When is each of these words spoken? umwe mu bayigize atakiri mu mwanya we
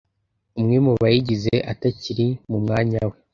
umwe 0.59 0.77
mu 0.85 0.93
bayigize 1.01 1.53
atakiri 1.71 2.25
mu 2.49 2.57
mwanya 2.63 3.01
we 3.09 3.17